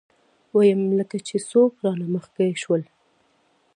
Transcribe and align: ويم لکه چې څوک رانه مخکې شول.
ويم 0.55 0.81
لکه 0.99 1.17
چې 1.27 1.35
څوک 1.49 1.71
رانه 1.83 2.05
مخکې 2.15 2.47
شول. 2.61 2.83